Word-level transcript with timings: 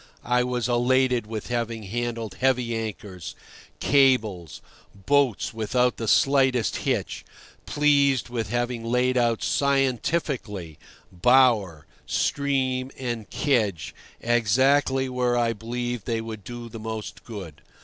I 0.25 0.43
was 0.43 0.67
elated 0.67 1.27
with 1.27 1.49
having 1.49 1.83
handled 1.83 2.37
heavy 2.41 2.75
anchors, 2.75 3.35
cables, 3.79 4.59
boats 4.95 5.53
without 5.53 5.97
the 5.97 6.07
slightest 6.07 6.77
hitch; 6.77 7.23
pleased 7.67 8.27
with 8.27 8.49
having 8.49 8.83
laid 8.83 9.15
out 9.15 9.43
scientifically 9.43 10.79
bower, 11.11 11.85
stream, 12.07 12.89
and 12.97 13.29
kedge 13.29 13.93
exactly 14.19 15.07
where 15.07 15.37
I 15.37 15.53
believed 15.53 16.07
they 16.07 16.19
would 16.19 16.43
do 16.43 16.67
most 16.69 17.23
good. 17.23 17.61